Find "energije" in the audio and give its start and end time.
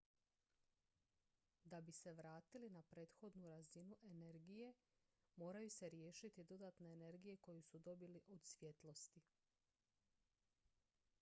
4.03-4.73, 6.93-7.37